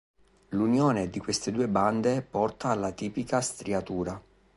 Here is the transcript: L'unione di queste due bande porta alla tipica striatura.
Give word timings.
L'unione 0.49 1.11
di 1.11 1.19
queste 1.19 1.51
due 1.51 1.67
bande 1.67 2.23
porta 2.23 2.69
alla 2.69 2.89
tipica 2.91 3.39
striatura. 3.39 4.19